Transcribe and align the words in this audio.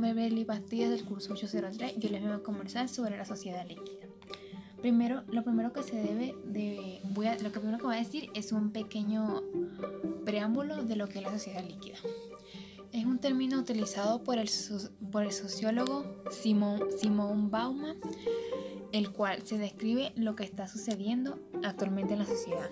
nombre 0.00 0.14
Beli 0.14 0.44
Bastías 0.44 0.88
del 0.88 1.04
curso 1.04 1.34
803 1.34 1.96
yo 1.98 2.08
les 2.08 2.22
vengo 2.22 2.36
a 2.36 2.42
conversar 2.42 2.88
sobre 2.88 3.18
la 3.18 3.26
sociedad 3.26 3.66
líquida. 3.66 4.06
Primero, 4.80 5.24
lo 5.28 5.44
primero 5.44 5.74
que 5.74 5.82
se 5.82 5.94
debe 5.94 6.34
de, 6.42 7.02
voy 7.10 7.26
a, 7.26 7.34
lo 7.34 7.52
que 7.52 7.60
primero 7.60 7.76
que 7.76 7.84
voy 7.84 7.96
a 7.96 7.98
decir 7.98 8.30
es 8.34 8.50
un 8.52 8.70
pequeño 8.70 9.42
preámbulo 10.24 10.84
de 10.84 10.96
lo 10.96 11.06
que 11.06 11.18
es 11.18 11.24
la 11.24 11.30
sociedad 11.30 11.62
líquida. 11.62 11.98
Es 12.92 13.04
un 13.04 13.18
término 13.18 13.58
utilizado 13.58 14.24
por 14.24 14.38
el, 14.38 14.48
por 15.12 15.24
el 15.24 15.32
sociólogo 15.32 16.06
Simón, 16.30 16.80
Simón 16.98 17.50
Bauman, 17.50 17.98
el 18.92 19.12
cual 19.12 19.42
se 19.42 19.58
describe 19.58 20.14
lo 20.16 20.34
que 20.34 20.44
está 20.44 20.66
sucediendo 20.66 21.38
actualmente 21.62 22.14
en 22.14 22.20
la 22.20 22.26
sociedad. 22.26 22.70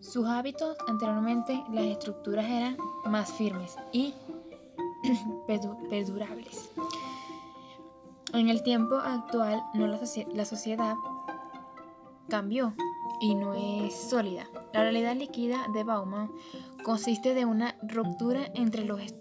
Sus 0.00 0.24
hábitos 0.26 0.74
anteriormente 0.88 1.62
las 1.70 1.84
estructuras 1.84 2.46
eran 2.46 2.78
más 3.04 3.30
firmes 3.32 3.76
y 3.92 4.14
perdurables. 5.90 6.70
En 8.32 8.48
el 8.48 8.62
tiempo 8.62 8.96
actual 8.96 9.62
no 9.74 9.86
la, 9.86 10.00
la 10.34 10.44
sociedad 10.44 10.94
cambió 12.28 12.74
y 13.20 13.34
no 13.34 13.54
es 13.54 13.94
sólida. 13.94 14.46
La 14.72 14.82
realidad 14.82 15.14
líquida 15.14 15.66
de 15.72 15.84
Bauman 15.84 16.30
consiste 16.84 17.34
de 17.34 17.44
una 17.44 17.76
ruptura 17.82 18.50
entre 18.54 18.84
las 18.84 19.14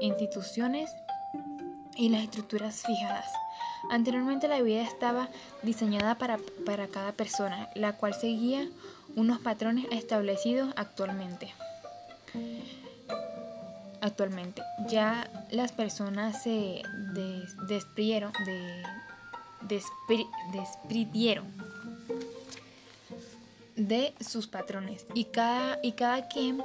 instituciones 0.00 0.90
y 1.96 2.08
las 2.08 2.24
estructuras 2.24 2.82
fijadas. 2.82 3.30
Anteriormente 3.90 4.48
la 4.48 4.60
vida 4.62 4.82
estaba 4.82 5.28
diseñada 5.62 6.18
para, 6.18 6.38
para 6.64 6.88
cada 6.88 7.12
persona, 7.12 7.68
la 7.74 7.96
cual 7.96 8.14
seguía 8.14 8.68
unos 9.14 9.38
patrones 9.38 9.86
establecidos 9.90 10.72
actualmente 10.76 11.54
actualmente. 14.00 14.62
Ya 14.88 15.30
las 15.50 15.72
personas 15.72 16.42
se 16.42 16.82
despridieron, 17.68 18.32
de, 18.44 18.82
despridieron 20.52 21.46
de 23.76 24.14
sus 24.20 24.46
patrones 24.46 25.06
y 25.14 25.24
cada, 25.24 25.78
y 25.82 25.92
cada 25.92 26.28
quien 26.28 26.62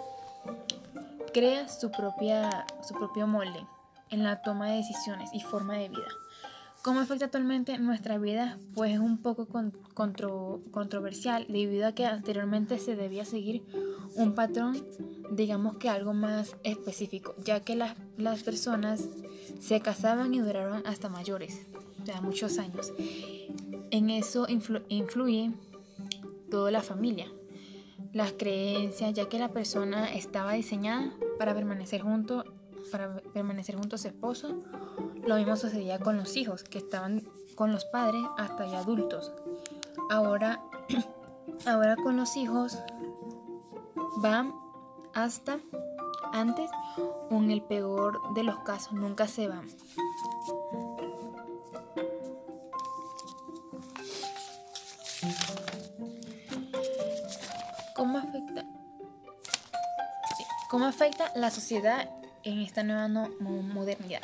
crea 1.33 1.67
su, 1.67 1.91
propia, 1.91 2.65
su 2.87 2.93
propio 2.95 3.27
molde 3.27 3.65
en 4.09 4.23
la 4.23 4.41
toma 4.41 4.69
de 4.69 4.77
decisiones 4.77 5.29
y 5.33 5.41
forma 5.41 5.75
de 5.75 5.89
vida. 5.89 6.07
¿Cómo 6.83 6.99
afecta 6.99 7.25
actualmente 7.25 7.77
nuestra 7.77 8.17
vida? 8.17 8.57
Pues 8.73 8.93
es 8.93 8.99
un 8.99 9.19
poco 9.19 9.47
controversial 10.73 11.45
debido 11.47 11.85
a 11.85 11.91
que 11.91 12.07
anteriormente 12.07 12.79
se 12.79 12.95
debía 12.95 13.23
seguir 13.23 13.63
un 14.15 14.33
patrón, 14.33 14.83
digamos 15.29 15.77
que 15.77 15.89
algo 15.89 16.13
más 16.15 16.55
específico, 16.63 17.35
ya 17.45 17.59
que 17.59 17.75
las, 17.75 17.95
las 18.17 18.41
personas 18.41 19.07
se 19.59 19.79
casaban 19.79 20.33
y 20.33 20.39
duraron 20.39 20.81
hasta 20.87 21.07
mayores, 21.07 21.67
o 22.01 22.05
sea, 22.05 22.19
muchos 22.21 22.57
años. 22.57 22.91
En 23.91 24.09
eso 24.09 24.47
influye 24.49 25.51
toda 26.49 26.71
la 26.71 26.81
familia, 26.81 27.27
las 28.11 28.31
creencias, 28.31 29.13
ya 29.13 29.29
que 29.29 29.37
la 29.37 29.49
persona 29.49 30.11
estaba 30.11 30.53
diseñada 30.53 31.13
para 31.37 31.53
permanecer 31.53 32.01
junto, 32.01 32.43
para 32.91 33.17
permanecer 33.33 33.75
junto 33.75 33.97
a 33.97 33.99
su 33.99 34.07
esposo 34.07 34.63
lo 35.25 35.35
mismo 35.35 35.55
sucedía 35.55 35.99
con 35.99 36.17
los 36.17 36.35
hijos, 36.35 36.63
que 36.63 36.79
estaban 36.79 37.23
con 37.55 37.71
los 37.71 37.85
padres 37.85 38.21
hasta 38.37 38.65
ya 38.65 38.79
adultos. 38.79 39.31
Ahora, 40.09 40.61
ahora 41.65 41.95
con 41.95 42.17
los 42.17 42.35
hijos 42.37 42.77
van 44.17 44.53
hasta 45.13 45.59
antes 46.33 46.69
o 47.29 47.35
en 47.35 47.51
el 47.51 47.61
peor 47.61 48.33
de 48.33 48.43
los 48.43 48.59
casos, 48.59 48.93
nunca 48.93 49.27
se 49.27 49.47
van. 49.47 49.67
¿Cómo 57.95 58.17
afecta? 58.17 58.65
¿Cómo 60.69 60.85
afecta 60.85 61.31
la 61.35 61.51
sociedad 61.51 62.09
en 62.43 62.59
esta 62.59 62.81
nueva 62.81 63.07
modernidad? 63.07 64.21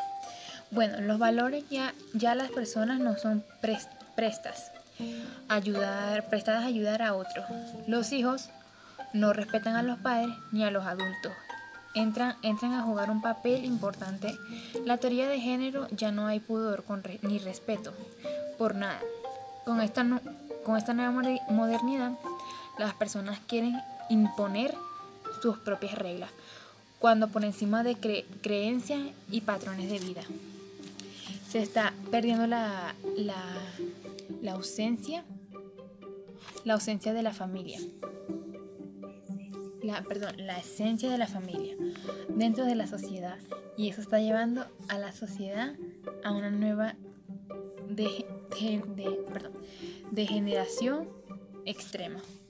Bueno, 0.70 1.00
los 1.00 1.18
valores 1.18 1.64
ya, 1.70 1.94
ya 2.14 2.36
las 2.36 2.52
personas 2.52 3.00
no 3.00 3.18
son 3.18 3.44
prestas, 3.62 4.72
ayudar, 5.48 6.28
prestadas 6.28 6.64
a 6.64 6.68
ayudar 6.68 7.02
a 7.02 7.14
otros. 7.14 7.46
Los 7.88 8.12
hijos 8.12 8.50
no 9.14 9.32
respetan 9.32 9.76
a 9.76 9.84
los 9.84 9.98
padres 10.00 10.36
ni 10.52 10.66
a 10.66 10.72
los 10.72 10.86
adultos. 10.86 11.32
Entran, 11.96 12.36
entran 12.44 12.74
a 12.74 12.84
jugar 12.84 13.10
un 13.10 13.22
papel 13.22 13.64
importante. 13.64 14.38
La 14.86 14.98
teoría 14.98 15.30
de 15.30 15.40
género 15.40 15.88
ya 15.92 16.12
no 16.12 16.28
hay 16.28 16.42
pudor 16.42 16.84
ni 17.22 17.40
respeto 17.40 17.94
por 18.58 18.76
nada. 18.76 19.00
Con 19.64 19.80
esta, 19.82 20.06
con 20.66 20.76
esta 20.76 20.94
nueva 20.94 21.12
modernidad, 21.50 22.12
las 22.78 22.94
personas 22.94 23.40
quieren 23.48 23.82
imponer 24.10 24.76
sus 25.42 25.58
propias 25.60 25.96
reglas, 25.96 26.30
cuando 27.00 27.30
por 27.30 27.46
encima 27.46 27.84
de 27.84 27.96
creencias 28.42 29.00
y 29.32 29.42
patrones 29.42 29.90
de 29.90 30.00
vida 30.00 30.24
se 31.50 31.60
está 31.60 31.94
perdiendo 32.12 32.48
la, 32.48 32.96
la, 33.16 34.52
ausencia, 34.52 35.24
la 36.66 36.74
ausencia 36.74 37.14
de 37.14 37.24
la 37.24 37.34
familia. 37.34 37.80
La, 39.82 40.04
perdón, 40.04 40.36
la 40.46 40.60
esencia 40.60 41.10
de 41.10 41.18
la 41.18 41.28
familia 41.28 41.76
dentro 42.28 42.66
de 42.66 42.76
la 42.76 42.88
sociedad 42.88 43.38
y 43.78 43.90
eso 43.90 44.02
está 44.02 44.20
llevando 44.20 44.66
a 44.90 44.98
la 44.98 45.14
sociedad 45.14 45.76
a 46.24 46.32
una 46.32 46.50
nueva 46.50 46.96
degeneración 50.12 51.08
extrema. 51.66 52.20
Buenas 52.20 52.26
noches. 52.26 52.47